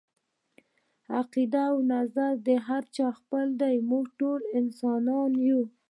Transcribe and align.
عقیده 1.15 1.61
او 1.71 1.77
نظريه 1.93 2.41
د 2.47 2.49
هر 2.67 2.83
چا 2.95 3.07
خپله 3.19 3.51
ده، 3.59 3.69
موږ 3.89 4.05
ټول 4.19 4.41
انسانان 4.59 5.31
يو 5.47 5.61